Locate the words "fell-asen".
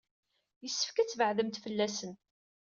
1.63-2.13